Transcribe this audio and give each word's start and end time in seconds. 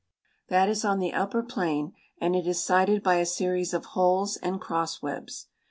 That 0.49 0.67
is 0.67 0.83
on 0.83 0.97
the 0.97 1.13
upper 1.13 1.43
plane 1.43 1.93
and 2.19 2.35
it 2.35 2.47
is 2.47 2.63
sighted 2.63 3.03
by 3.03 3.17
a 3.17 3.23
series 3.27 3.71
of 3.71 3.85
holes 3.93 4.35
and 4.37 4.59
cross 4.59 5.03
webs. 5.03 5.45